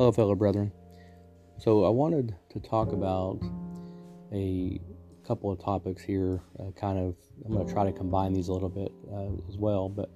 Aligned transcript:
Hello, 0.00 0.10
fellow 0.12 0.34
brethren. 0.34 0.72
So, 1.58 1.84
I 1.84 1.90
wanted 1.90 2.34
to 2.54 2.60
talk 2.60 2.92
about 2.92 3.38
a 4.32 4.80
couple 5.28 5.52
of 5.52 5.62
topics 5.62 6.02
here. 6.02 6.40
Uh, 6.58 6.70
kind 6.70 6.98
of, 6.98 7.16
I'm 7.44 7.52
going 7.52 7.66
to 7.66 7.70
try 7.70 7.84
to 7.84 7.92
combine 7.92 8.32
these 8.32 8.48
a 8.48 8.52
little 8.54 8.70
bit 8.70 8.92
uh, 9.12 9.46
as 9.46 9.58
well. 9.58 9.90
But 9.90 10.08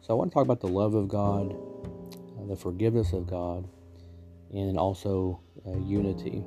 so, 0.00 0.06
I 0.08 0.12
want 0.14 0.30
to 0.30 0.34
talk 0.34 0.44
about 0.44 0.60
the 0.60 0.68
love 0.68 0.94
of 0.94 1.08
God, 1.08 1.52
uh, 1.52 2.46
the 2.46 2.56
forgiveness 2.56 3.12
of 3.12 3.26
God, 3.26 3.68
and 4.54 4.78
also 4.78 5.38
uh, 5.66 5.76
unity. 5.80 6.42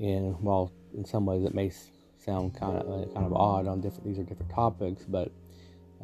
And 0.00 0.36
while 0.40 0.72
in 0.96 1.04
some 1.04 1.26
ways 1.26 1.44
it 1.44 1.54
may 1.54 1.70
sound 2.18 2.58
kind 2.58 2.76
of 2.76 2.88
uh, 2.88 3.14
kind 3.14 3.24
of 3.24 3.34
odd 3.34 3.68
on 3.68 3.80
different, 3.80 4.04
these 4.04 4.18
are 4.18 4.24
different 4.24 4.50
topics, 4.50 5.04
but 5.04 5.30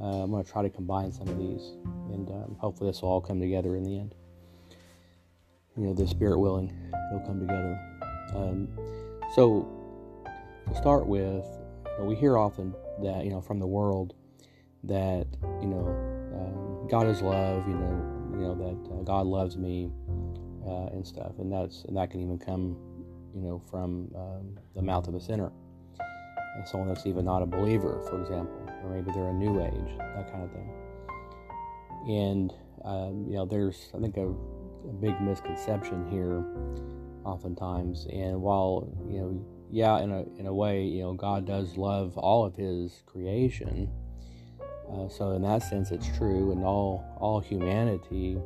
uh, 0.00 0.22
I'm 0.22 0.30
going 0.30 0.44
to 0.44 0.48
try 0.48 0.62
to 0.62 0.70
combine 0.70 1.10
some 1.10 1.26
of 1.26 1.36
these, 1.36 1.72
and 2.12 2.28
um, 2.28 2.56
hopefully 2.60 2.90
this 2.90 3.02
will 3.02 3.08
all 3.08 3.20
come 3.20 3.40
together 3.40 3.74
in 3.74 3.82
the 3.82 3.98
end. 3.98 4.14
You 5.76 5.86
know, 5.86 5.94
the 5.94 6.06
spirit 6.06 6.38
willing, 6.38 6.72
it'll 7.10 7.26
come 7.26 7.40
together. 7.40 7.80
Um, 8.34 8.68
so, 9.34 9.68
to 10.68 10.74
start 10.76 11.06
with, 11.06 11.44
you 11.86 11.98
know, 11.98 12.04
we 12.04 12.14
hear 12.14 12.38
often 12.38 12.74
that 13.02 13.24
you 13.24 13.30
know 13.30 13.40
from 13.40 13.58
the 13.58 13.66
world 13.66 14.14
that 14.84 15.26
you 15.60 15.66
know 15.66 15.86
um, 16.34 16.88
God 16.88 17.06
is 17.06 17.22
love. 17.22 17.66
You 17.66 17.74
know, 17.74 18.30
you 18.32 18.40
know 18.40 18.54
that 18.54 18.94
uh, 18.94 19.02
God 19.02 19.26
loves 19.26 19.56
me 19.56 19.90
uh, 20.66 20.86
and 20.92 21.06
stuff, 21.06 21.32
and 21.38 21.52
that's 21.52 21.84
and 21.84 21.96
that 21.96 22.10
can 22.10 22.20
even 22.20 22.38
come, 22.38 22.76
you 23.34 23.42
know, 23.42 23.62
from 23.70 24.10
um, 24.14 24.58
the 24.74 24.82
mouth 24.82 25.08
of 25.08 25.14
a 25.14 25.20
sinner, 25.20 25.50
and 26.56 26.68
someone 26.68 26.88
that's 26.88 27.06
even 27.06 27.24
not 27.24 27.42
a 27.42 27.46
believer, 27.46 28.00
for 28.08 28.20
example 28.20 28.64
or 28.84 28.90
maybe 28.90 29.10
they're 29.12 29.28
a 29.28 29.32
new 29.32 29.60
age, 29.60 29.98
that 29.98 30.30
kind 30.30 30.44
of 30.44 30.52
thing. 30.52 30.70
And 32.06 32.54
um, 32.84 33.26
you 33.28 33.36
know, 33.36 33.46
there's 33.46 33.90
I 33.94 33.98
think 33.98 34.16
a, 34.16 34.32
a, 34.88 34.92
big 34.92 35.20
misconception 35.20 36.08
here, 36.10 36.44
oftentimes. 37.24 38.06
And 38.12 38.40
while 38.40 38.88
you 39.08 39.20
know, 39.20 39.46
yeah, 39.70 39.98
in 40.00 40.10
a 40.10 40.24
in 40.38 40.46
a 40.46 40.54
way, 40.54 40.84
you 40.84 41.02
know, 41.02 41.14
God 41.14 41.46
does 41.46 41.76
love 41.76 42.16
all 42.16 42.44
of 42.44 42.56
His 42.56 43.02
creation. 43.06 43.90
Uh, 44.90 45.08
so 45.08 45.32
in 45.32 45.42
that 45.42 45.62
sense, 45.62 45.90
it's 45.90 46.08
true, 46.16 46.52
and 46.52 46.64
all 46.64 47.04
all 47.18 47.40
humanity 47.40 48.38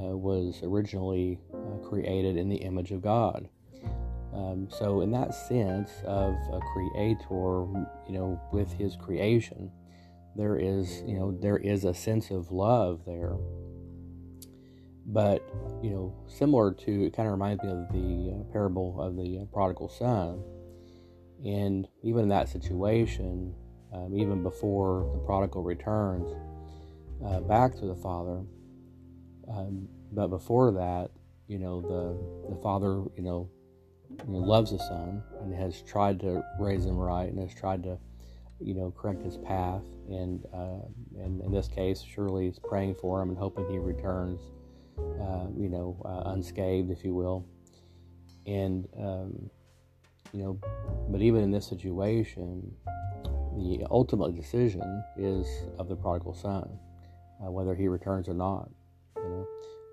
uh, 0.00 0.16
was 0.16 0.60
originally 0.62 1.38
uh, 1.52 1.88
created 1.88 2.36
in 2.36 2.48
the 2.48 2.56
image 2.56 2.90
of 2.90 3.02
God. 3.02 3.48
Um, 4.32 4.68
so, 4.70 5.00
in 5.00 5.10
that 5.10 5.34
sense 5.34 5.90
of 6.04 6.34
a 6.52 6.60
creator, 6.72 7.66
you 8.08 8.12
know, 8.12 8.40
with 8.52 8.72
his 8.72 8.96
creation, 8.96 9.70
there 10.36 10.56
is, 10.56 11.02
you 11.02 11.18
know, 11.18 11.36
there 11.40 11.56
is 11.56 11.84
a 11.84 11.92
sense 11.92 12.30
of 12.30 12.52
love 12.52 13.02
there. 13.06 13.36
But, 15.12 15.42
you 15.82 15.90
know, 15.90 16.14
similar 16.28 16.72
to, 16.72 17.06
it 17.06 17.16
kind 17.16 17.26
of 17.26 17.32
reminds 17.32 17.62
me 17.64 17.70
of 17.70 17.92
the 17.92 18.32
uh, 18.32 18.52
parable 18.52 19.00
of 19.00 19.16
the 19.16 19.40
uh, 19.40 19.44
prodigal 19.46 19.88
son. 19.88 20.42
And 21.44 21.88
even 22.02 22.24
in 22.24 22.28
that 22.28 22.48
situation, 22.48 23.54
um, 23.92 24.14
even 24.16 24.42
before 24.42 25.10
the 25.12 25.18
prodigal 25.20 25.62
returns 25.62 26.30
uh, 27.24 27.40
back 27.40 27.74
to 27.80 27.86
the 27.86 27.96
father, 27.96 28.42
um, 29.48 29.88
but 30.12 30.28
before 30.28 30.70
that, 30.72 31.10
you 31.48 31.58
know, 31.58 31.80
the 31.80 32.54
the 32.54 32.62
father, 32.62 33.02
you 33.16 33.22
know, 33.24 33.48
loves 34.28 34.70
the 34.70 34.78
son 34.78 35.22
and 35.40 35.52
has 35.54 35.82
tried 35.82 36.20
to 36.20 36.44
raise 36.58 36.84
him 36.84 36.96
right 36.96 37.28
and 37.28 37.38
has 37.38 37.52
tried 37.54 37.82
to, 37.82 37.98
you 38.60 38.74
know, 38.74 38.92
correct 38.96 39.22
his 39.22 39.36
path. 39.38 39.82
And, 40.08 40.44
uh, 40.52 40.86
and 41.18 41.40
in 41.40 41.50
this 41.50 41.68
case, 41.68 42.02
surely 42.02 42.46
is 42.46 42.58
praying 42.58 42.96
for 42.96 43.20
him 43.20 43.30
and 43.30 43.38
hoping 43.38 43.68
he 43.70 43.78
returns, 43.78 44.40
uh, 45.20 45.46
you 45.56 45.68
know, 45.68 46.00
uh, 46.04 46.30
unscathed, 46.30 46.90
if 46.90 47.04
you 47.04 47.14
will. 47.14 47.46
And, 48.46 48.88
um, 48.98 49.50
you 50.32 50.42
know, 50.42 50.60
but 51.08 51.20
even 51.20 51.42
in 51.42 51.50
this 51.50 51.66
situation, 51.66 52.72
the 53.56 53.86
ultimate 53.90 54.34
decision 54.36 55.04
is 55.16 55.46
of 55.78 55.88
the 55.88 55.96
prodigal 55.96 56.34
son, 56.34 56.68
uh, 57.44 57.50
whether 57.50 57.74
he 57.74 57.88
returns 57.88 58.28
or 58.28 58.34
not. 58.34 58.70
You 59.16 59.28
know, 59.28 59.46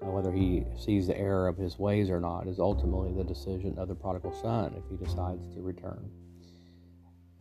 uh, 0.04 0.12
whether 0.12 0.32
he 0.32 0.64
sees 0.78 1.08
the 1.08 1.18
error 1.18 1.48
of 1.48 1.58
his 1.58 1.80
ways 1.80 2.10
or 2.10 2.20
not 2.20 2.48
is 2.48 2.60
ultimately 2.60 3.14
the 3.14 3.24
decision 3.24 3.78
of 3.78 3.88
the 3.88 3.96
prodigal 3.96 4.32
son 4.32 4.74
if 4.78 4.84
he 4.90 5.04
decides 5.04 5.48
to 5.56 5.62
return. 5.62 6.10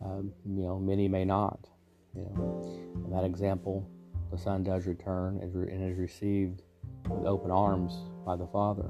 Um, 0.03 0.31
you 0.45 0.63
know, 0.63 0.79
many 0.79 1.07
may 1.07 1.23
not. 1.23 1.67
You 2.15 2.23
know, 2.23 3.03
in 3.05 3.11
that 3.11 3.23
example, 3.23 3.87
the 4.31 4.37
son 4.37 4.63
does 4.63 4.87
return 4.87 5.39
and 5.41 5.91
is 5.91 5.97
received 5.97 6.63
with 7.09 7.25
open 7.25 7.51
arms 7.51 7.93
by 8.25 8.35
the 8.35 8.47
Father, 8.47 8.89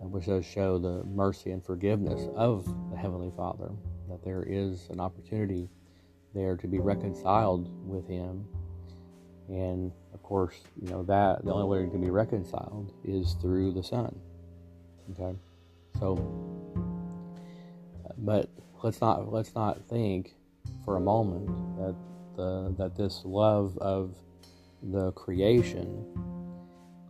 which 0.00 0.26
does 0.26 0.44
show 0.44 0.78
the 0.78 1.04
mercy 1.04 1.50
and 1.50 1.64
forgiveness 1.64 2.28
of 2.34 2.64
the 2.90 2.96
Heavenly 2.96 3.32
Father. 3.36 3.70
That 4.08 4.24
there 4.24 4.44
is 4.46 4.88
an 4.90 5.00
opportunity 5.00 5.68
there 6.34 6.56
to 6.56 6.66
be 6.66 6.78
reconciled 6.78 7.68
with 7.86 8.06
Him 8.06 8.46
and 9.48 9.92
of 10.12 10.22
course, 10.22 10.56
you 10.80 10.90
know 10.90 11.02
that 11.04 11.44
the 11.44 11.52
only 11.52 11.66
way 11.66 11.84
it 11.84 11.90
can 11.90 12.00
be 12.00 12.10
reconciled 12.10 12.92
is 13.04 13.34
through 13.40 13.72
the 13.72 13.82
Son. 13.82 14.14
Okay, 15.12 15.38
so, 16.00 16.16
but 18.18 18.48
let's 18.82 19.00
not 19.00 19.32
let's 19.32 19.54
not 19.54 19.80
think 19.88 20.34
for 20.84 20.96
a 20.96 21.00
moment 21.00 21.46
that 21.76 21.94
the 22.36 22.74
that 22.76 22.96
this 22.96 23.22
love 23.24 23.78
of 23.78 24.16
the 24.82 25.12
creation. 25.12 26.04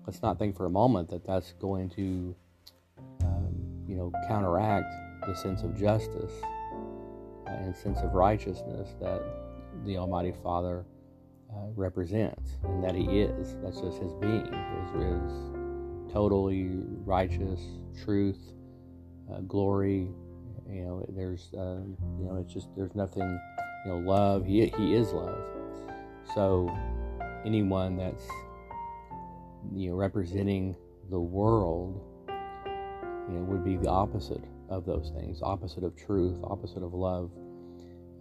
Let's 0.06 0.22
not 0.22 0.38
think 0.38 0.56
for 0.56 0.66
a 0.66 0.70
moment 0.70 1.10
that 1.10 1.26
that's 1.26 1.52
going 1.54 1.90
to, 1.90 2.34
um, 3.22 3.54
you 3.88 3.96
know, 3.96 4.12
counteract 4.28 4.86
the 5.26 5.34
sense 5.34 5.62
of 5.62 5.76
justice 5.76 6.32
and 7.46 7.74
sense 7.74 7.98
of 7.98 8.14
righteousness 8.14 8.94
that 9.00 9.20
the 9.84 9.96
Almighty 9.96 10.32
Father 10.44 10.84
uh, 11.50 11.70
represents 11.74 12.52
and 12.62 12.84
that 12.84 12.94
he 12.94 13.20
is. 13.20 13.56
That's 13.62 13.80
just 13.80 13.98
his 13.98 14.12
being, 14.14 14.46
is, 14.46 15.02
is 15.02 16.12
totally 16.12 16.68
righteous, 17.04 17.60
truth, 18.04 18.38
uh, 19.32 19.40
glory. 19.40 20.08
You 20.68 20.82
know, 20.82 21.06
there's, 21.08 21.52
uh, 21.54 21.80
you 22.18 22.26
know, 22.26 22.36
it's 22.36 22.52
just, 22.52 22.68
there's 22.76 22.94
nothing, 22.94 23.40
you 23.84 23.90
know, 23.92 23.98
love. 23.98 24.44
He, 24.44 24.66
he 24.66 24.94
is 24.94 25.12
love. 25.12 25.44
So 26.32 26.72
anyone 27.44 27.96
that's, 27.96 28.24
you 29.74 29.90
know, 29.90 29.96
representing 29.96 30.76
the 31.10 31.20
world, 31.20 32.00
you 32.28 33.34
know, 33.34 33.42
would 33.42 33.64
be 33.64 33.76
the 33.76 33.88
opposite 33.88 34.42
of 34.68 34.84
those 34.84 35.12
things, 35.16 35.40
opposite 35.42 35.84
of 35.84 35.96
truth, 35.96 36.38
opposite 36.44 36.82
of 36.82 36.94
love. 36.94 37.30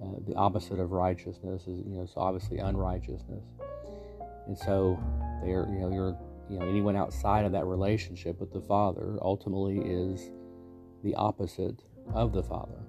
Uh, 0.03 0.19
the 0.28 0.35
opposite 0.35 0.79
of 0.79 0.91
righteousness 0.91 1.63
is, 1.63 1.79
you 1.85 1.97
know, 1.97 2.06
so 2.06 2.19
obviously 2.19 2.57
unrighteousness. 2.57 3.44
And 4.47 4.57
so 4.57 5.00
they're, 5.44 5.67
you 5.69 5.79
know, 5.79 5.91
you're, 5.91 6.17
you 6.50 6.59
know, 6.59 6.67
anyone 6.67 6.95
outside 6.95 7.45
of 7.45 7.51
that 7.53 7.66
relationship 7.66 8.39
with 8.39 8.51
the 8.51 8.62
Father 8.62 9.17
ultimately 9.22 9.79
is 9.79 10.29
the 11.03 11.16
opposite 11.16 11.81
of 12.13 12.33
the 12.33 12.44
Father. 12.44 12.83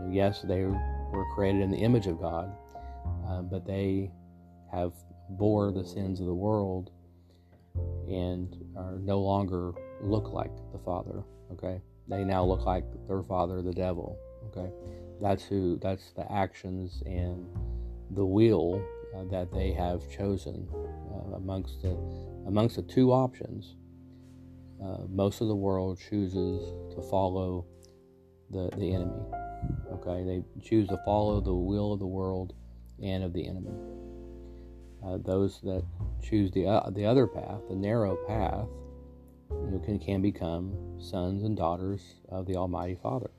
Know, 0.00 0.10
yes, 0.10 0.42
they 0.42 0.64
were 0.64 1.26
created 1.34 1.62
in 1.62 1.70
the 1.70 1.78
image 1.78 2.06
of 2.06 2.20
God, 2.20 2.50
uh, 3.28 3.42
but 3.42 3.66
they 3.66 4.10
have 4.72 4.92
bore 5.30 5.70
the 5.70 5.84
sins 5.84 6.20
of 6.20 6.26
the 6.26 6.34
world 6.34 6.90
and 8.08 8.56
are 8.76 8.98
no 8.98 9.20
longer 9.20 9.72
look 10.00 10.32
like 10.32 10.52
the 10.72 10.78
Father. 10.78 11.22
Okay, 11.52 11.80
they 12.08 12.24
now 12.24 12.44
look 12.44 12.64
like 12.66 12.84
their 13.06 13.22
father, 13.22 13.62
the 13.62 13.72
devil. 13.72 14.18
Okay, 14.48 14.70
that's 15.20 15.44
who. 15.44 15.78
That's 15.80 16.12
the 16.12 16.30
actions 16.30 17.02
and 17.06 17.46
the 18.10 18.24
will 18.24 18.82
uh, 19.14 19.24
that 19.30 19.52
they 19.52 19.72
have 19.72 20.10
chosen 20.10 20.68
uh, 20.72 21.36
amongst 21.36 21.82
the 21.82 21.96
amongst 22.46 22.76
the 22.76 22.82
two 22.82 23.12
options. 23.12 23.76
Uh, 24.82 25.06
most 25.08 25.40
of 25.40 25.48
the 25.48 25.54
world 25.54 25.98
chooses 25.98 26.60
to 26.94 27.02
follow 27.10 27.64
the 28.50 28.70
the 28.76 28.92
enemy. 28.92 29.22
Okay, 29.92 30.24
they 30.24 30.42
choose 30.62 30.88
to 30.88 30.98
follow 31.04 31.40
the 31.40 31.54
will 31.54 31.94
of 31.94 32.00
the 32.00 32.06
world 32.06 32.54
and 33.02 33.24
of 33.24 33.32
the 33.32 33.46
enemy. 33.46 33.72
Uh, 35.06 35.18
those 35.18 35.60
that 35.62 35.84
choose 36.22 36.50
the 36.52 36.66
uh, 36.66 36.88
the 36.90 37.04
other 37.04 37.26
path, 37.26 37.60
the 37.68 37.76
narrow 37.76 38.16
path, 38.26 38.66
you 39.50 39.80
can 39.84 39.98
can 39.98 40.22
become 40.22 40.74
sons 40.98 41.42
and 41.42 41.56
daughters 41.56 42.00
of 42.30 42.46
the 42.46 42.56
Almighty 42.56 42.98
Father 43.02 43.30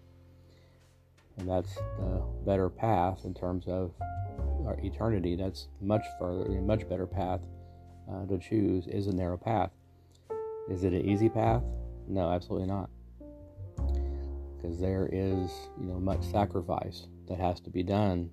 and 1.37 1.49
that's 1.49 1.75
the 1.75 2.23
better 2.45 2.69
path 2.69 3.21
in 3.25 3.33
terms 3.33 3.65
of 3.67 3.91
our 4.65 4.77
eternity. 4.83 5.35
That's 5.35 5.67
much 5.81 6.03
further, 6.19 6.45
a 6.45 6.61
much 6.61 6.87
better 6.87 7.05
path 7.05 7.41
uh, 8.11 8.25
to 8.25 8.37
choose 8.37 8.87
is 8.87 9.07
a 9.07 9.13
narrow 9.13 9.37
path. 9.37 9.71
Is 10.69 10.83
it 10.83 10.93
an 10.93 11.01
easy 11.07 11.29
path? 11.29 11.63
No, 12.07 12.31
absolutely 12.31 12.67
not. 12.67 12.89
Because 14.55 14.79
there 14.79 15.09
is, 15.11 15.51
you 15.79 15.87
know, 15.87 15.99
much 15.99 16.23
sacrifice 16.23 17.07
that 17.27 17.39
has 17.39 17.59
to 17.61 17.69
be 17.69 17.83
done 17.83 18.29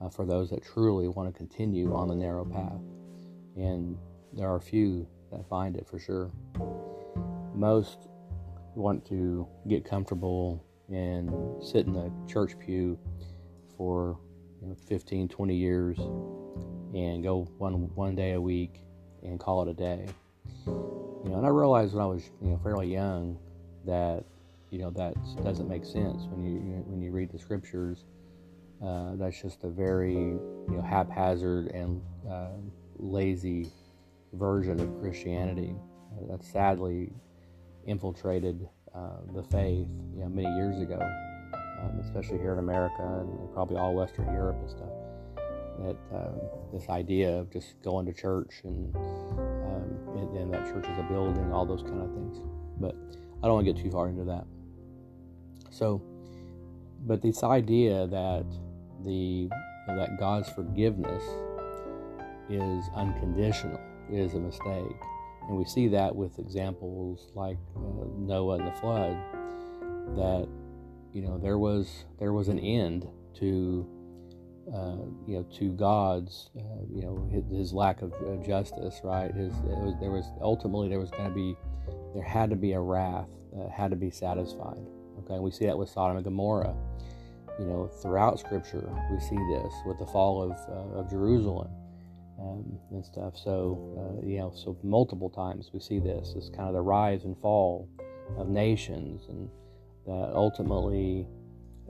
uh, 0.00 0.08
for 0.08 0.24
those 0.24 0.50
that 0.50 0.64
truly 0.64 1.08
want 1.08 1.32
to 1.32 1.36
continue 1.36 1.94
on 1.94 2.08
the 2.08 2.14
narrow 2.14 2.44
path, 2.44 2.80
and 3.56 3.96
there 4.32 4.48
are 4.48 4.56
a 4.56 4.60
few 4.60 5.06
that 5.30 5.48
find 5.48 5.76
it 5.76 5.86
for 5.86 5.98
sure. 5.98 6.30
most 7.54 8.08
want 8.74 9.04
to 9.06 9.46
get 9.66 9.84
comfortable 9.84 10.64
and 10.88 11.30
sit 11.62 11.86
in 11.86 11.92
the 11.92 12.10
church 12.26 12.58
pew 12.58 12.98
for 13.76 14.18
you 14.62 14.68
know, 14.68 14.76
15, 14.86 15.28
20 15.28 15.54
years 15.54 15.98
and 16.94 17.22
go 17.22 17.48
one 17.58 17.94
one 17.94 18.14
day 18.14 18.32
a 18.32 18.40
week 18.40 18.82
and 19.22 19.38
call 19.38 19.62
it 19.62 19.68
a 19.68 19.74
day. 19.74 20.06
You 20.66 21.30
know, 21.30 21.36
and 21.36 21.46
I 21.46 21.50
realized 21.50 21.94
when 21.94 22.02
I 22.02 22.06
was 22.06 22.30
you 22.40 22.50
know 22.50 22.60
fairly 22.62 22.90
young 22.92 23.38
that 23.84 24.24
you 24.70 24.78
know 24.78 24.90
that 24.90 25.14
doesn't 25.42 25.68
make 25.68 25.84
sense 25.84 26.24
when 26.30 26.44
you 26.44 26.60
when 26.86 27.02
you 27.02 27.10
read 27.10 27.30
the 27.30 27.38
scriptures. 27.38 28.04
Uh, 28.84 29.16
that's 29.16 29.42
just 29.42 29.64
a 29.64 29.68
very 29.68 30.14
you 30.14 30.68
know 30.68 30.82
haphazard 30.82 31.66
and 31.68 32.00
uh, 32.30 32.50
lazy 32.96 33.68
version 34.34 34.78
of 34.78 35.00
Christianity 35.00 35.74
uh, 36.12 36.30
that 36.30 36.44
sadly 36.44 37.12
infiltrated 37.86 38.68
uh, 38.94 39.20
the 39.34 39.42
faith 39.42 39.88
you 40.14 40.20
know 40.20 40.28
many 40.28 40.48
years 40.56 40.80
ago, 40.80 41.00
um, 41.80 41.98
especially 42.04 42.38
here 42.38 42.52
in 42.52 42.60
America 42.60 43.02
and 43.02 43.52
probably 43.52 43.76
all 43.76 43.94
Western 43.94 44.32
Europe 44.32 44.56
and 44.60 44.70
stuff. 44.70 44.88
That 45.80 45.96
um, 46.16 46.40
this 46.72 46.88
idea 46.88 47.36
of 47.36 47.52
just 47.52 47.80
going 47.82 48.06
to 48.06 48.12
church 48.12 48.60
and, 48.64 48.94
um, 48.96 49.98
and 50.16 50.36
and 50.36 50.54
that 50.54 50.66
church 50.66 50.86
is 50.86 50.98
a 50.98 51.06
building, 51.10 51.52
all 51.52 51.66
those 51.66 51.82
kind 51.82 52.00
of 52.00 52.12
things. 52.14 52.38
But 52.78 52.94
I 53.42 53.46
don't 53.46 53.54
want 53.54 53.66
to 53.66 53.72
get 53.72 53.82
too 53.82 53.90
far 53.90 54.08
into 54.08 54.24
that. 54.24 54.44
So, 55.70 56.02
but 57.06 57.22
this 57.22 57.42
idea 57.42 58.06
that 58.08 58.46
the 59.04 59.48
that 59.86 60.18
God's 60.18 60.48
forgiveness 60.50 61.22
is 62.50 62.84
unconditional 62.94 63.80
is 64.10 64.34
a 64.34 64.38
mistake, 64.38 64.96
and 65.48 65.56
we 65.56 65.64
see 65.64 65.88
that 65.88 66.14
with 66.14 66.38
examples 66.38 67.30
like 67.34 67.58
uh, 67.76 68.06
Noah 68.16 68.58
and 68.58 68.66
the 68.66 68.72
flood. 68.72 69.16
That 70.16 70.48
you 71.12 71.22
know 71.22 71.38
there 71.38 71.58
was 71.58 72.04
there 72.18 72.32
was 72.32 72.48
an 72.48 72.58
end 72.58 73.06
to 73.36 73.86
uh, 74.74 74.96
you 75.26 75.36
know 75.36 75.46
to 75.58 75.72
God's 75.72 76.50
uh, 76.56 76.84
you 76.92 77.02
know 77.02 77.28
his, 77.30 77.44
his 77.50 77.72
lack 77.72 78.02
of 78.02 78.12
uh, 78.14 78.42
justice, 78.44 79.00
right? 79.04 79.32
His 79.34 79.52
was, 79.64 79.94
there 80.00 80.10
was 80.10 80.24
ultimately 80.40 80.88
there 80.88 80.98
was 80.98 81.10
going 81.10 81.28
to 81.28 81.34
be 81.34 81.56
there 82.14 82.24
had 82.24 82.50
to 82.50 82.56
be 82.56 82.72
a 82.72 82.80
wrath 82.80 83.28
that 83.54 83.70
had 83.70 83.90
to 83.90 83.96
be 83.96 84.10
satisfied. 84.10 84.84
Okay, 85.20 85.34
and 85.34 85.42
we 85.42 85.50
see 85.50 85.66
that 85.66 85.76
with 85.76 85.88
Sodom 85.88 86.16
and 86.16 86.24
Gomorrah. 86.24 86.74
You 87.58 87.64
know, 87.64 87.90
throughout 88.00 88.38
Scripture, 88.38 88.88
we 89.10 89.18
see 89.18 89.36
this 89.36 89.74
with 89.84 89.98
the 89.98 90.06
fall 90.06 90.42
of, 90.42 90.52
uh, 90.68 91.00
of 91.00 91.10
Jerusalem 91.10 91.68
um, 92.40 92.78
and 92.90 93.04
stuff. 93.04 93.36
So, 93.36 94.20
uh, 94.22 94.26
you 94.26 94.38
know, 94.38 94.52
so 94.54 94.76
multiple 94.82 95.28
times 95.28 95.70
we 95.72 95.80
see 95.80 95.98
this. 95.98 96.34
This 96.34 96.50
kind 96.50 96.68
of 96.68 96.74
the 96.74 96.80
rise 96.80 97.24
and 97.24 97.36
fall 97.40 97.88
of 98.36 98.48
nations, 98.48 99.22
and 99.28 99.48
that 100.06 100.32
ultimately, 100.34 101.26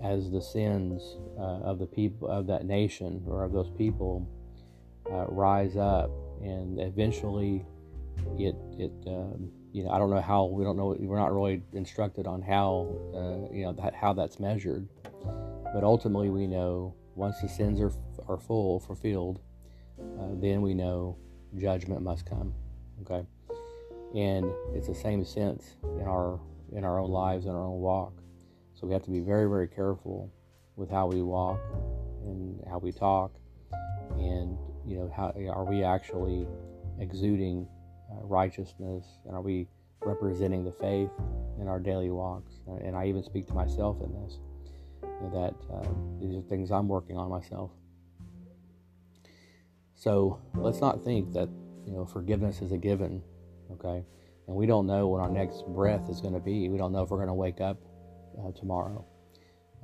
as 0.03 0.31
the 0.31 0.41
sins 0.41 1.19
uh, 1.39 1.61
of 1.61 1.79
the 1.79 1.87
people 1.87 2.29
of 2.29 2.47
that 2.47 2.65
nation 2.65 3.23
or 3.27 3.45
of 3.45 3.53
those 3.53 3.71
people 3.77 4.27
uh, 5.13 5.27
rise 5.27 5.77
up, 5.77 6.11
and 6.41 6.81
eventually, 6.81 7.67
it 8.39 8.57
it 8.79 8.93
um, 9.07 9.51
you 9.73 9.85
know, 9.85 9.91
I 9.91 9.99
don't 9.99 10.11
know 10.11 10.21
how 10.21 10.47
we 10.47 10.65
don't 10.65 10.77
know. 10.77 10.97
We're 10.99 11.19
not 11.19 11.33
really 11.33 11.63
instructed 11.73 12.27
on 12.27 12.43
how, 12.43 12.89
uh, 13.15 13.55
you 13.55 13.65
know, 13.65 13.73
that, 13.75 13.95
how 13.95 14.13
that's 14.13 14.41
measured. 14.41 14.89
But 15.75 15.85
ultimately, 15.85 16.31
we 16.31 16.47
know 16.47 16.95
once 17.15 17.41
the 17.41 17.49
sins 17.49 17.81
are 17.81 17.93
are 18.29 18.39
full, 18.39 18.81
fulfilled, 18.81 19.41
uh, 20.01 20.29
then 20.35 20.63
we 20.63 20.75
know 20.75 21.17
judgment 21.57 22.03
must 22.03 22.27
come. 22.27 22.55
Okay, 23.03 23.27
and 24.15 24.51
it's 24.75 24.89
the 24.89 24.95
same 24.95 25.25
sense 25.25 25.77
in 26.01 26.07
our 26.07 26.41
in 26.73 26.85
our 26.85 26.99
own 26.99 27.11
lives 27.11 27.47
and 27.47 27.55
our 27.55 27.65
own 27.65 27.81
walk. 27.81 28.13
So 28.75 28.87
we 28.87 28.93
have 28.93 29.03
to 29.05 29.11
be 29.11 29.21
very 29.21 29.49
very 29.49 29.69
careful 29.69 30.33
with 30.77 30.91
how 30.91 31.07
we 31.07 31.23
walk 31.23 31.61
and 32.25 32.63
how 32.69 32.79
we 32.79 32.93
talk, 32.93 33.33
and 34.17 34.57
you 34.89 34.97
know, 34.97 35.13
how 35.15 35.35
are 35.53 35.65
we 35.65 35.85
actually 35.85 36.47
exuding 36.99 37.69
uh, 38.11 38.25
righteousness? 38.25 39.05
And 39.27 39.35
are 39.37 39.43
we 39.43 39.69
representing 40.01 40.65
the 40.65 40.73
faith 40.73 41.11
in 41.61 41.69
our 41.69 41.79
daily 41.79 42.11
walks? 42.11 42.53
And 42.67 42.97
I 42.97 43.07
even 43.07 43.23
speak 43.23 43.47
to 43.49 43.55
myself 43.55 43.99
in 44.03 44.13
this, 44.23 44.39
that 45.33 45.55
uh, 45.73 45.89
these 46.21 46.37
are 46.37 46.43
things 46.43 46.71
I'm 46.71 46.89
working 46.89 47.17
on 47.17 47.29
myself. 47.29 47.71
So 49.95 50.41
let's 50.55 50.81
not 50.81 51.05
think 51.05 51.33
that 51.33 51.49
you 51.87 51.93
know 51.93 52.07
forgiveness 52.07 52.63
is 52.63 52.73
a 52.73 52.79
given, 52.79 53.23
okay? 53.73 54.05
And 54.47 54.57
we 54.57 54.67
don't 54.67 54.87
know 54.87 55.09
when 55.09 55.21
our 55.21 55.31
next 55.31 55.67
breath 55.69 56.09
is 56.09 56.21
going 56.21 56.35
to 56.35 56.41
be. 56.41 56.69
We 56.69 56.79
don't 56.79 56.93
know 56.93 57.03
if 57.03 57.11
we're 57.11 57.19
going 57.19 57.29
to 57.29 57.35
wake 57.35 57.61
up 57.61 57.79
uh, 58.39 58.53
tomorrow. 58.53 59.05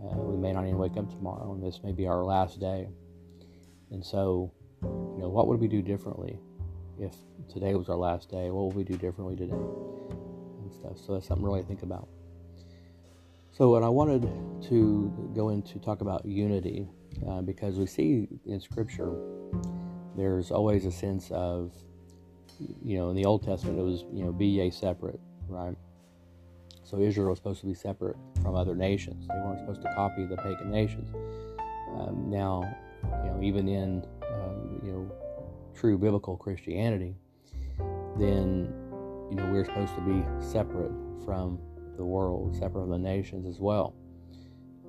Uh, 0.01 0.17
we 0.17 0.37
may 0.37 0.53
not 0.53 0.65
even 0.65 0.79
wake 0.79 0.97
up 0.97 1.11
tomorrow, 1.11 1.53
and 1.53 1.63
this 1.63 1.81
may 1.83 1.93
be 1.93 2.07
our 2.07 2.25
last 2.25 2.61
day. 2.61 2.89
And 3.91 4.05
so, 4.05 4.53
you 4.83 5.19
know, 5.19 5.29
what 5.29 5.47
would 5.49 5.61
we 5.61 5.69
do 5.69 5.83
differently? 5.83 6.39
if 6.99 7.15
today 7.53 7.75
was 7.75 7.89
our 7.89 7.97
last 7.97 8.31
day, 8.31 8.51
what 8.51 8.67
would 8.67 8.77
we 8.77 8.85
do 8.85 8.97
differently 8.97 9.37
today? 9.37 9.53
And 9.53 10.73
stuff. 10.73 10.99
So 10.99 11.15
that's 11.15 11.27
something 11.27 11.45
really 11.45 11.63
to 11.63 11.67
think 11.67 11.83
about. 11.83 12.09
So, 13.57 13.77
and 13.77 13.85
I 13.85 13.89
wanted 13.89 14.23
to 14.69 15.33
go 15.33 15.51
into 15.51 15.79
talk 15.79 16.01
about 16.01 16.27
unity 16.27 16.89
uh, 17.25 17.41
because 17.41 17.77
we 17.77 17.87
see 17.87 18.27
in 18.47 18.61
Scripture 18.61 19.15
there's 20.17 20.51
always 20.51 20.87
a 20.87 20.91
sense 20.91 21.31
of, 21.31 21.73
you 22.85 22.99
know, 22.99 23.11
in 23.11 23.17
the 23.17 23.25
Old 23.25 23.45
Testament 23.45 23.79
it 23.79 23.83
was, 23.83 24.05
you 24.13 24.25
know, 24.25 24.33
be 24.33 24.47
ye 24.47 24.73
separate, 24.73 25.21
right? 25.47 25.77
So 26.83 26.99
Israel 26.99 27.29
was 27.29 27.39
supposed 27.39 27.61
to 27.61 27.67
be 27.67 27.75
separate 27.75 28.17
from 28.43 28.57
other 28.57 28.75
nations. 28.75 29.29
They 29.29 29.35
weren't 29.37 29.61
supposed 29.61 29.83
to 29.83 29.95
copy 29.95 30.27
the 30.27 30.37
pagan 30.37 30.73
nations. 30.73 31.15
Um, 31.97 32.29
now, 32.29 32.65
you 33.23 33.31
know, 33.31 33.41
even 33.41 33.69
in, 33.69 34.05
um, 34.33 34.81
you 34.83 34.91
know, 34.91 35.13
true 35.77 35.97
biblical 35.97 36.37
Christianity, 36.37 37.15
then 38.19 38.75
you 39.31 39.37
know 39.37 39.49
we're 39.53 39.65
supposed 39.65 39.95
to 39.95 40.01
be 40.01 40.25
separate 40.41 40.93
from 41.25 41.61
the 41.97 42.05
world, 42.05 42.55
separate 42.55 42.83
from 42.83 42.91
the 42.91 42.99
nations 42.99 43.47
as 43.47 43.61
well. 43.61 43.95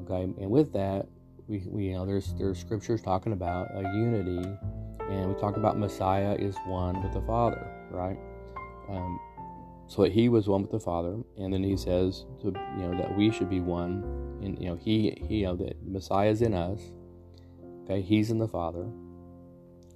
Okay, 0.04 0.24
and 0.24 0.50
with 0.50 0.74
that, 0.74 1.08
we, 1.48 1.64
we 1.68 1.86
you 1.86 1.94
know 1.94 2.06
there's 2.06 2.34
there's 2.36 2.60
scriptures 2.60 3.02
talking 3.02 3.34
about 3.34 3.68
a 3.74 3.82
unity, 3.82 4.48
and 5.10 5.34
we 5.34 5.40
talk 5.40 5.58
about 5.58 5.78
Messiah 5.78 6.36
is 6.36 6.56
one 6.66 7.02
with 7.02 7.14
the 7.14 7.22
Father, 7.22 7.66
right? 7.92 8.18
Um, 8.90 9.20
so 9.88 10.04
he 10.04 10.30
was 10.30 10.48
one 10.48 10.64
with 10.64 10.72
the 10.72 10.80
Father, 10.80 11.18
and 11.38 11.54
then 11.54 11.64
he 11.64 11.78
says 11.78 12.26
to 12.42 12.48
you 12.78 12.88
know 12.88 12.98
that 12.98 13.16
we 13.16 13.32
should 13.32 13.50
be 13.50 13.60
one, 13.60 14.04
and 14.42 14.60
you 14.60 14.70
know 14.70 14.76
he 14.76 15.18
he 15.28 15.38
you 15.38 15.46
know 15.46 15.56
that 15.56 15.76
Messiah 15.86 16.30
is 16.30 16.42
in 16.42 16.54
us. 16.54 16.82
Okay, 17.84 18.02
he's 18.02 18.32
in 18.32 18.40
the 18.40 18.48
Father, 18.48 18.84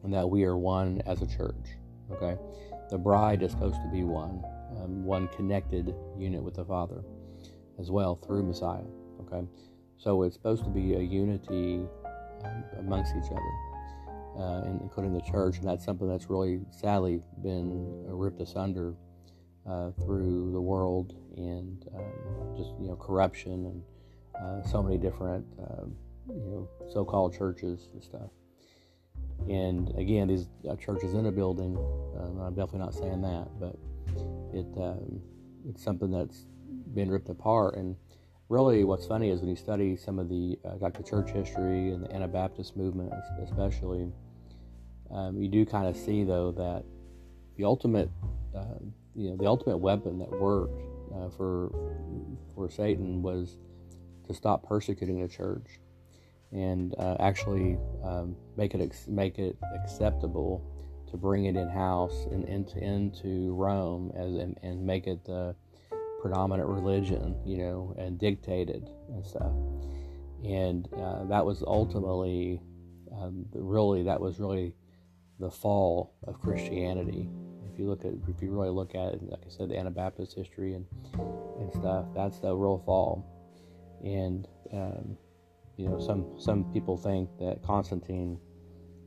and 0.03 0.13
that 0.13 0.29
we 0.29 0.43
are 0.43 0.57
one 0.57 1.01
as 1.07 1.21
a 1.21 1.27
church. 1.27 1.55
Okay, 2.11 2.37
the 2.89 2.97
bride 2.97 3.41
is 3.43 3.51
supposed 3.51 3.75
to 3.75 3.89
be 3.91 4.03
one, 4.03 4.43
um, 4.77 5.03
one 5.05 5.27
connected 5.29 5.95
unit 6.17 6.41
with 6.41 6.55
the 6.55 6.65
Father, 6.65 7.03
as 7.79 7.91
well 7.91 8.15
through 8.15 8.43
Messiah. 8.43 8.83
Okay, 9.21 9.47
so 9.97 10.23
it's 10.23 10.35
supposed 10.35 10.63
to 10.63 10.69
be 10.69 10.93
a 10.93 10.99
unity 10.99 11.85
um, 12.43 12.63
amongst 12.79 13.13
each 13.15 13.31
other, 13.31 14.43
uh, 14.43 14.63
including 14.81 15.13
the 15.13 15.21
church, 15.21 15.57
and 15.57 15.67
that's 15.67 15.85
something 15.85 16.07
that's 16.07 16.29
really 16.29 16.61
sadly 16.71 17.21
been 17.43 18.05
ripped 18.07 18.41
asunder 18.41 18.95
uh, 19.69 19.91
through 20.03 20.51
the 20.51 20.61
world 20.61 21.15
and 21.37 21.85
um, 21.95 22.57
just 22.57 22.71
you 22.79 22.87
know 22.87 22.95
corruption 22.95 23.65
and 23.65 23.83
uh, 24.41 24.67
so 24.67 24.81
many 24.81 24.97
different 24.97 25.45
um, 25.59 25.95
you 26.27 26.49
know 26.49 26.69
so-called 26.91 27.37
churches 27.37 27.89
and 27.93 28.03
stuff. 28.03 28.29
And 29.47 29.89
again, 29.97 30.27
these 30.27 30.47
uh, 30.69 30.75
churches 30.75 31.13
in 31.13 31.25
a 31.25 31.31
building. 31.31 31.77
Um, 32.19 32.39
I'm 32.41 32.53
definitely 32.53 32.79
not 32.79 32.93
saying 32.93 33.21
that, 33.21 33.47
but 33.59 33.75
it 34.53 34.67
um, 34.77 35.21
it's 35.67 35.83
something 35.83 36.11
that's 36.11 36.45
been 36.93 37.09
ripped 37.09 37.29
apart. 37.29 37.75
And 37.75 37.95
really, 38.49 38.83
what's 38.83 39.07
funny 39.07 39.29
is 39.29 39.39
when 39.39 39.49
you 39.49 39.55
study 39.55 39.95
some 39.95 40.19
of 40.19 40.29
the 40.29 40.59
uh, 40.65 40.75
like 40.79 40.97
the 40.97 41.03
church 41.03 41.31
history 41.31 41.91
and 41.91 42.03
the 42.03 42.13
Anabaptist 42.13 42.75
movement, 42.75 43.11
especially, 43.41 44.11
um, 45.11 45.37
you 45.37 45.47
do 45.47 45.65
kind 45.65 45.87
of 45.87 45.95
see 45.95 46.23
though 46.23 46.51
that 46.51 46.83
the 47.57 47.63
ultimate, 47.63 48.09
uh, 48.55 48.65
you 49.15 49.31
know, 49.31 49.37
the 49.37 49.47
ultimate 49.47 49.77
weapon 49.77 50.19
that 50.19 50.29
worked 50.29 50.81
uh, 51.15 51.29
for 51.29 51.71
for 52.53 52.69
Satan 52.69 53.21
was 53.21 53.57
to 54.27 54.33
stop 54.33 54.67
persecuting 54.67 55.21
the 55.21 55.27
church 55.27 55.79
and 56.51 56.95
uh, 56.97 57.15
actually 57.19 57.77
um, 58.03 58.35
make 58.57 58.73
it 58.73 58.81
ex- 58.81 59.07
make 59.07 59.37
it 59.39 59.57
acceptable 59.75 60.63
to 61.09 61.17
bring 61.17 61.45
it 61.45 61.55
in 61.55 61.69
house 61.69 62.27
and 62.31 62.45
into 62.45 62.77
into 62.79 63.53
Rome 63.53 64.11
as 64.15 64.33
and, 64.35 64.59
and 64.63 64.85
make 64.85 65.07
it 65.07 65.25
the 65.25 65.55
predominant 66.21 66.69
religion, 66.69 67.35
you 67.45 67.57
know, 67.57 67.95
and 67.97 68.19
dictated 68.19 68.89
and 69.09 69.25
stuff. 69.25 69.51
And 70.43 70.87
uh, 70.93 71.25
that 71.25 71.45
was 71.45 71.63
ultimately, 71.65 72.61
um, 73.11 73.45
really, 73.53 74.03
that 74.03 74.19
was 74.19 74.39
really 74.39 74.75
the 75.39 75.49
fall 75.49 76.13
of 76.27 76.39
Christianity. 76.41 77.29
If 77.71 77.79
you 77.79 77.89
look 77.89 78.05
at, 78.05 78.13
if 78.27 78.41
you 78.41 78.51
really 78.51 78.69
look 78.69 78.95
at 78.95 79.13
it, 79.13 79.23
like 79.23 79.41
I 79.45 79.49
said, 79.49 79.69
the 79.69 79.77
Anabaptist 79.77 80.35
history 80.35 80.73
and 80.73 80.85
and 81.59 81.71
stuff, 81.73 82.05
that's 82.15 82.39
the 82.39 82.55
real 82.55 82.81
fall. 82.85 83.25
And 84.03 84.47
um, 84.71 85.17
you 85.79 85.87
know, 85.87 85.97
some 85.97 86.25
some 86.37 86.65
people 86.73 86.97
think 86.97 87.29
that 87.39 87.63
Constantine 87.63 88.37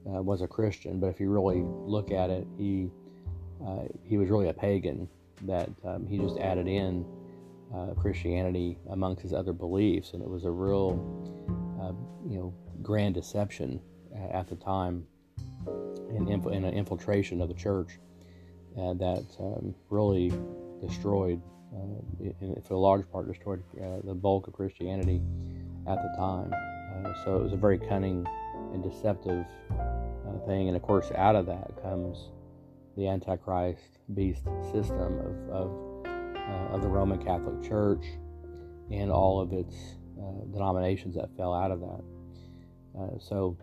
uh, 0.06 0.22
was 0.22 0.40
a 0.40 0.46
Christian, 0.46 0.98
but 0.98 1.08
if 1.08 1.20
you 1.20 1.28
really 1.28 1.62
look 1.62 2.10
at 2.10 2.30
it, 2.30 2.46
he 2.56 2.88
uh, 3.64 3.84
he 4.02 4.16
was 4.16 4.30
really 4.30 4.48
a 4.48 4.54
pagan. 4.54 5.06
That 5.42 5.68
um, 5.84 6.06
he 6.06 6.16
just 6.18 6.38
added 6.38 6.66
in 6.66 7.04
uh, 7.74 7.88
Christianity 7.94 8.78
amongst 8.90 9.20
his 9.20 9.34
other 9.34 9.52
beliefs, 9.52 10.14
and 10.14 10.22
it 10.22 10.28
was 10.28 10.44
a 10.44 10.50
real, 10.50 10.92
uh, 11.78 11.92
you 12.26 12.38
know, 12.38 12.54
grand 12.80 13.14
deception 13.16 13.80
at 14.32 14.48
the 14.48 14.54
time, 14.56 15.04
and, 15.66 16.30
inf- 16.30 16.46
and 16.46 16.64
an 16.64 16.72
infiltration 16.72 17.42
of 17.42 17.48
the 17.48 17.54
church 17.54 17.98
uh, 18.78 18.94
that 18.94 19.26
um, 19.40 19.74
really 19.90 20.32
destroyed, 20.80 21.42
uh, 21.74 22.60
for 22.66 22.74
a 22.74 22.78
large 22.78 23.10
part, 23.10 23.26
destroyed 23.26 23.62
the 24.04 24.14
bulk 24.14 24.46
of 24.46 24.54
Christianity 24.54 25.20
at 25.86 25.96
the 25.96 26.14
time. 26.16 26.52
Uh, 26.52 27.12
so 27.24 27.36
it 27.36 27.42
was 27.42 27.52
a 27.52 27.56
very 27.56 27.78
cunning 27.78 28.26
and 28.72 28.82
deceptive 28.82 29.46
thing, 30.46 30.68
and 30.68 30.76
of 30.76 30.82
course, 30.82 31.10
out 31.16 31.36
of 31.36 31.46
that 31.46 31.82
comes 31.82 32.30
the 32.96 33.06
Antichrist 33.06 33.98
beast 34.14 34.44
system 34.72 35.18
of, 35.18 35.50
of 35.50 36.06
uh, 36.52 36.74
of 36.74 36.82
the 36.82 36.88
Roman 36.88 37.22
Catholic 37.22 37.62
Church 37.62 38.04
and 38.90 39.10
all 39.10 39.40
of 39.40 39.52
its 39.52 39.74
uh, 40.18 40.44
denominations 40.52 41.14
that 41.14 41.34
fell 41.36 41.54
out 41.54 41.70
of 41.70 41.80
that. 41.80 42.02
Uh, 42.98 43.18
so, 43.18 43.56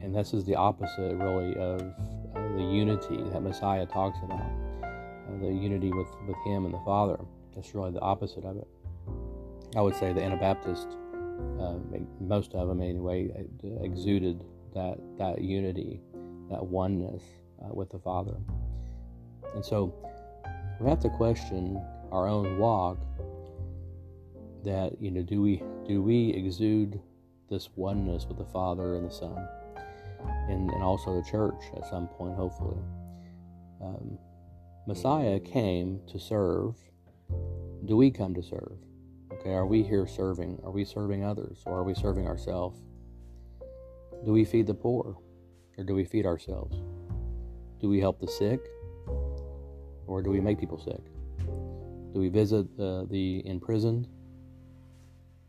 and 0.00 0.14
this 0.14 0.32
is 0.32 0.44
the 0.44 0.54
opposite, 0.54 1.14
really, 1.16 1.54
of 1.56 1.80
uh, 1.80 2.56
the 2.56 2.62
unity 2.62 3.18
that 3.32 3.42
Messiah 3.42 3.84
talks 3.86 4.18
about 4.22 4.40
uh, 4.40 5.38
the 5.40 5.52
unity 5.52 5.92
with, 5.92 6.08
with 6.26 6.36
Him 6.46 6.64
and 6.64 6.72
the 6.72 6.80
Father. 6.84 7.18
That's 7.54 7.74
really 7.74 7.90
the 7.90 8.00
opposite 8.00 8.44
of 8.44 8.56
it. 8.56 8.68
I 9.76 9.80
would 9.80 9.94
say 9.96 10.12
the 10.12 10.22
Anabaptist, 10.22 10.96
uh, 11.60 11.78
most 12.20 12.54
of 12.54 12.68
them 12.68 12.80
anyway, 12.80 13.30
exuded 13.82 14.44
that, 14.74 14.98
that 15.18 15.42
unity, 15.42 16.00
that 16.50 16.64
oneness 16.64 17.22
with 17.70 17.90
the 17.90 17.98
Father. 17.98 18.36
And 19.54 19.64
so 19.64 19.94
we 20.80 20.88
have 20.88 21.00
to 21.00 21.10
question 21.10 21.80
our 22.10 22.26
own 22.26 22.58
walk 22.58 22.98
that 24.64 25.00
you 25.00 25.10
know 25.10 25.22
do 25.22 25.42
we 25.42 25.62
do 25.86 26.02
we 26.02 26.30
exude 26.30 27.00
this 27.50 27.68
oneness 27.76 28.26
with 28.26 28.38
the 28.38 28.44
father 28.44 28.94
and 28.96 29.08
the 29.08 29.12
son 29.12 29.48
and, 30.48 30.70
and 30.70 30.82
also 30.82 31.20
the 31.20 31.28
church 31.28 31.62
at 31.76 31.86
some 31.88 32.08
point 32.08 32.34
hopefully? 32.34 32.78
Um, 33.82 34.18
messiah 34.86 35.40
came 35.40 36.00
to 36.08 36.18
serve. 36.18 36.76
Do 37.84 37.96
we 37.96 38.10
come 38.10 38.34
to 38.34 38.42
serve 38.42 38.78
okay 39.42 39.52
are 39.52 39.66
we 39.66 39.82
here 39.82 40.06
serving 40.06 40.58
are 40.64 40.70
we 40.70 40.84
serving 40.84 41.24
others 41.24 41.62
or 41.66 41.80
are 41.80 41.84
we 41.84 41.94
serving 41.94 42.26
ourselves 42.26 42.80
do 44.24 44.32
we 44.32 44.44
feed 44.44 44.66
the 44.66 44.74
poor 44.74 45.18
or 45.76 45.84
do 45.84 45.94
we 45.94 46.04
feed 46.04 46.24
ourselves 46.24 46.76
do 47.80 47.88
we 47.88 48.00
help 48.00 48.20
the 48.20 48.28
sick 48.28 48.60
or 50.06 50.22
do 50.22 50.30
we 50.30 50.40
make 50.40 50.58
people 50.58 50.78
sick 50.78 51.02
do 52.12 52.20
we 52.20 52.28
visit 52.28 52.66
uh, 52.78 53.04
the 53.10 53.42
imprisoned 53.46 54.06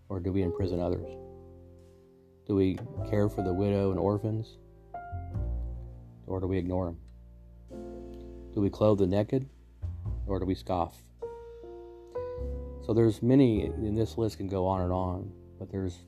or 0.07 0.19
do 0.19 0.31
we 0.31 0.43
imprison 0.43 0.79
others? 0.79 1.09
Do 2.47 2.55
we 2.55 2.77
care 3.09 3.27
for 3.29 3.43
the 3.43 3.53
widow 3.53 3.91
and 3.91 3.99
orphans 3.99 4.57
or 6.27 6.39
do 6.39 6.47
we 6.47 6.57
ignore 6.57 6.85
them? 6.85 6.97
Do 8.53 8.61
we 8.61 8.69
clothe 8.69 8.99
the 8.99 9.07
naked 9.07 9.49
or 10.25 10.39
do 10.39 10.45
we 10.45 10.55
scoff? 10.55 10.95
So 12.85 12.93
there's 12.93 13.23
many, 13.23 13.65
and 13.65 13.97
this 13.97 14.17
list 14.17 14.37
can 14.37 14.47
go 14.47 14.67
on 14.67 14.81
and 14.81 14.91
on, 14.91 15.31
but 15.57 15.71
there's 15.71 16.03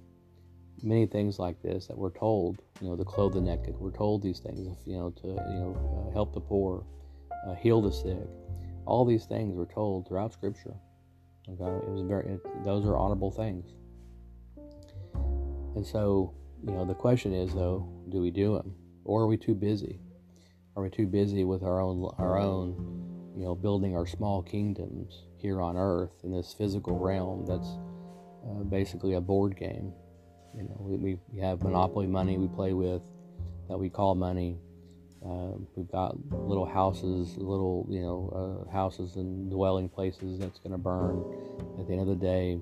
many 0.83 1.05
things 1.05 1.39
like 1.39 1.61
this 1.61 1.87
that 1.87 1.97
we're 1.97 2.11
told, 2.11 2.61
you 2.81 2.89
know, 2.89 2.97
to 2.97 3.05
clothe 3.05 3.33
the 3.33 3.41
naked. 3.41 3.75
We're 3.77 3.95
told 3.95 4.21
these 4.21 4.39
things, 4.39 4.77
you 4.85 4.97
know, 4.97 5.09
to, 5.21 5.27
you 5.27 5.59
know, 5.59 6.07
uh, 6.09 6.13
help 6.13 6.33
the 6.33 6.41
poor, 6.41 6.85
uh, 7.47 7.55
heal 7.55 7.81
the 7.81 7.91
sick, 7.91 8.27
all 8.85 9.05
these 9.05 9.25
things 9.25 9.55
were 9.55 9.65
told 9.65 10.07
throughout 10.07 10.33
Scripture. 10.33 10.75
Okay, 11.47 11.85
it 11.85 11.89
was 11.89 12.01
very; 12.01 12.33
it, 12.33 12.65
those 12.65 12.85
are 12.85 12.97
honorable 12.97 13.31
things. 13.31 13.71
And 15.75 15.85
so, 15.85 16.33
you 16.65 16.73
know, 16.73 16.85
the 16.85 16.93
question 16.93 17.33
is 17.33 17.53
though, 17.53 17.87
do 18.09 18.19
we 18.19 18.31
do 18.31 18.55
them, 18.55 18.75
or 19.03 19.21
are 19.21 19.27
we 19.27 19.37
too 19.37 19.55
busy? 19.55 19.99
Are 20.75 20.83
we 20.83 20.89
too 20.89 21.07
busy 21.07 21.43
with 21.43 21.63
our 21.63 21.79
own 21.79 22.11
our 22.17 22.37
own, 22.37 23.33
you 23.35 23.43
know, 23.43 23.55
building 23.55 23.95
our 23.95 24.05
small 24.05 24.41
kingdoms 24.41 25.23
here 25.45 25.61
on 25.61 25.77
earth 25.77 26.11
in 26.23 26.31
this 26.31 26.53
physical 26.53 26.97
realm 26.97 27.45
that's 27.45 27.77
uh, 28.47 28.63
basically 28.63 29.13
a 29.13 29.21
board 29.21 29.55
game? 29.55 29.93
You 30.55 30.63
know, 30.63 30.77
we, 30.79 31.17
we 31.31 31.39
have 31.39 31.61
monopoly 31.61 32.07
money 32.07 32.37
we 32.37 32.47
play 32.47 32.73
with 32.73 33.03
that 33.69 33.77
we 33.77 33.89
call 33.89 34.15
money 34.15 34.57
uh, 35.25 35.57
we've 35.75 35.91
got 35.91 36.15
little 36.31 36.65
houses, 36.65 37.35
little 37.37 37.87
you 37.89 38.01
know 38.01 38.67
uh, 38.67 38.71
houses 38.71 39.15
and 39.15 39.49
dwelling 39.49 39.89
places 39.89 40.37
that's 40.37 40.59
going 40.59 40.71
to 40.71 40.77
burn. 40.77 41.23
At 41.79 41.87
the 41.87 41.93
end 41.93 42.01
of 42.01 42.07
the 42.07 42.15
day, 42.15 42.59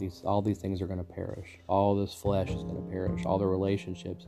these 0.00 0.22
all 0.24 0.42
these 0.42 0.58
things 0.58 0.82
are 0.82 0.88
going 0.88 0.98
to 0.98 1.04
perish. 1.04 1.58
All 1.68 1.94
this 1.94 2.12
flesh 2.12 2.48
is 2.48 2.64
going 2.64 2.82
to 2.82 2.90
perish. 2.90 3.24
All 3.24 3.38
the 3.38 3.46
relationships, 3.46 4.26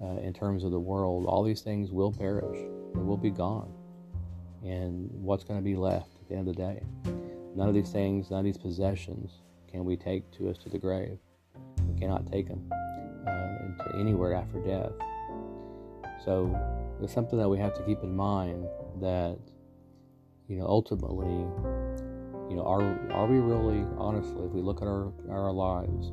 uh, 0.00 0.18
in 0.18 0.32
terms 0.32 0.62
of 0.62 0.70
the 0.70 0.78
world, 0.78 1.26
all 1.26 1.42
these 1.42 1.60
things 1.60 1.90
will 1.90 2.12
perish. 2.12 2.58
They 2.94 3.00
will 3.00 3.16
be 3.16 3.30
gone. 3.30 3.72
And 4.62 5.10
what's 5.12 5.42
going 5.42 5.58
to 5.58 5.64
be 5.64 5.74
left 5.74 6.14
at 6.20 6.28
the 6.28 6.36
end 6.36 6.48
of 6.48 6.56
the 6.56 6.62
day? 6.62 7.27
None 7.58 7.66
of 7.66 7.74
these 7.74 7.90
things, 7.90 8.30
none 8.30 8.38
of 8.38 8.44
these 8.44 8.56
possessions, 8.56 9.32
can 9.68 9.84
we 9.84 9.96
take 9.96 10.30
to 10.38 10.48
us 10.48 10.58
to 10.58 10.68
the 10.68 10.78
grave. 10.78 11.18
We 11.88 11.98
cannot 11.98 12.30
take 12.30 12.46
them 12.46 12.72
uh, 13.26 13.98
anywhere 13.98 14.32
after 14.32 14.60
death. 14.60 14.92
So 16.24 16.56
it's 17.02 17.12
something 17.12 17.36
that 17.36 17.48
we 17.48 17.58
have 17.58 17.74
to 17.74 17.82
keep 17.82 18.00
in 18.04 18.14
mind 18.14 18.64
that 19.00 19.38
you 20.46 20.56
know 20.56 20.66
ultimately 20.66 21.34
you 22.48 22.56
know 22.56 22.62
are 22.64 22.96
are 23.10 23.26
we 23.26 23.38
really 23.38 23.84
honestly 23.98 24.44
if 24.46 24.52
we 24.52 24.62
look 24.62 24.80
at 24.80 24.86
our 24.86 25.12
our 25.28 25.52
lives 25.52 26.12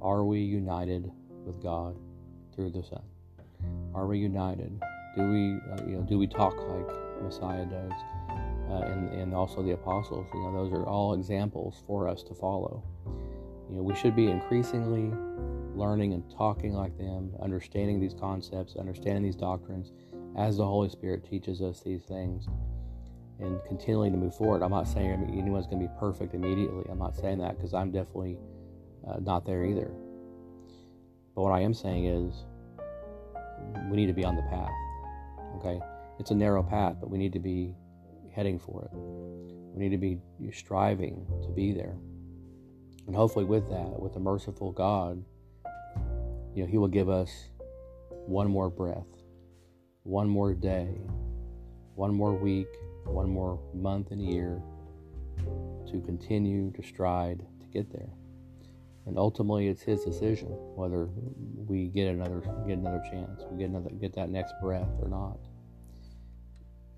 are 0.00 0.24
we 0.24 0.38
united 0.38 1.10
with 1.44 1.60
God 1.60 1.96
through 2.54 2.70
the 2.70 2.82
Son 2.82 3.02
are 3.94 4.06
we 4.06 4.18
united 4.18 4.80
do 5.16 5.22
we 5.22 5.58
uh, 5.72 5.86
you 5.86 5.96
know 5.96 6.06
do 6.08 6.18
we 6.18 6.26
talk 6.26 6.56
like 6.56 6.88
Messiah 7.22 7.66
does 7.66 7.92
uh, 8.70 8.82
and 8.82 9.08
and 9.10 9.34
also 9.34 9.62
the 9.62 9.72
apostles 9.72 10.26
you 10.32 10.40
know 10.40 10.52
those 10.52 10.72
are 10.72 10.86
all 10.86 11.14
examples 11.14 11.82
for 11.86 12.08
us 12.08 12.22
to 12.22 12.34
follow 12.34 12.82
you 13.68 13.76
know 13.76 13.82
we 13.82 13.94
should 13.94 14.16
be 14.16 14.28
increasingly 14.28 15.12
learning 15.74 16.12
and 16.12 16.30
talking 16.30 16.74
like 16.74 16.96
them, 16.98 17.32
understanding 17.40 18.00
these 18.00 18.14
concepts, 18.14 18.76
understanding 18.76 19.22
these 19.22 19.36
doctrines 19.36 19.92
as 20.36 20.56
the 20.56 20.64
Holy 20.64 20.88
Spirit 20.88 21.28
teaches 21.28 21.60
us 21.60 21.80
these 21.80 22.02
things, 22.04 22.46
and 23.40 23.60
continuing 23.66 24.12
to 24.12 24.18
move 24.18 24.34
forward. 24.34 24.62
I'm 24.62 24.70
not 24.70 24.88
saying 24.88 25.10
anyone's 25.36 25.66
going 25.66 25.80
to 25.80 25.88
be 25.88 25.92
perfect 25.98 26.34
immediately. 26.34 26.84
I'm 26.90 26.98
not 26.98 27.16
saying 27.16 27.38
that 27.38 27.56
because 27.56 27.74
I'm 27.74 27.90
definitely 27.90 28.38
uh, 29.06 29.18
not 29.20 29.44
there 29.44 29.64
either. 29.64 29.90
But 31.34 31.42
what 31.42 31.52
I 31.52 31.60
am 31.60 31.74
saying 31.74 32.06
is 32.06 32.44
we 33.90 33.96
need 33.96 34.06
to 34.06 34.12
be 34.12 34.24
on 34.24 34.36
the 34.36 34.42
path. 34.42 34.70
Okay? 35.56 35.80
It's 36.18 36.30
a 36.30 36.34
narrow 36.34 36.62
path, 36.62 36.96
but 37.00 37.10
we 37.10 37.18
need 37.18 37.32
to 37.32 37.40
be 37.40 37.74
heading 38.32 38.58
for 38.58 38.84
it. 38.84 38.90
We 38.92 39.82
need 39.82 39.90
to 39.90 39.98
be 39.98 40.18
striving 40.52 41.26
to 41.42 41.48
be 41.48 41.72
there. 41.72 41.96
And 43.06 43.16
hopefully, 43.16 43.44
with 43.44 43.68
that, 43.70 44.00
with 44.00 44.16
a 44.16 44.20
merciful 44.20 44.72
God, 44.72 45.24
you 46.54 46.62
know, 46.62 46.66
He 46.66 46.78
will 46.78 46.88
give 46.88 47.08
us 47.08 47.30
one 48.10 48.48
more 48.48 48.70
breath, 48.70 49.06
one 50.04 50.28
more 50.28 50.54
day, 50.54 50.88
one 51.94 52.14
more 52.14 52.32
week, 52.32 52.68
one 53.04 53.28
more 53.28 53.60
month 53.74 54.10
and 54.12 54.22
year 54.22 54.62
to 55.90 56.00
continue 56.04 56.70
to 56.72 56.82
stride 56.82 57.44
to 57.60 57.66
get 57.66 57.90
there. 57.92 58.10
And 59.06 59.18
ultimately, 59.18 59.66
it's 59.66 59.82
His 59.82 60.04
decision 60.04 60.48
whether 60.76 61.08
we 61.66 61.88
get 61.88 62.08
another 62.08 62.40
get 62.66 62.78
another 62.78 63.02
chance, 63.10 63.42
we 63.50 63.58
get 63.58 63.70
another 63.70 63.90
get 63.90 64.14
that 64.14 64.30
next 64.30 64.54
breath 64.62 64.90
or 65.00 65.08
not. 65.08 65.38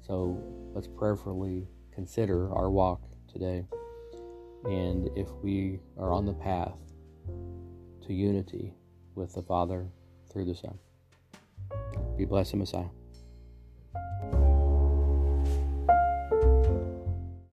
So 0.06 0.38
let's 0.74 0.88
prayerfully 0.88 1.68
consider 1.94 2.52
our 2.52 2.70
walk 2.70 3.00
today. 3.32 3.64
And 4.64 5.08
if 5.16 5.28
we 5.42 5.78
are 5.98 6.12
on 6.12 6.26
the 6.26 6.34
path 6.34 6.74
to 8.06 8.12
unity 8.12 8.74
with 9.14 9.32
the 9.34 9.42
Father 9.42 9.86
through 10.32 10.46
the 10.46 10.54
Son. 10.54 10.78
Be 12.16 12.24
blessed, 12.24 12.56
Messiah. 12.56 12.84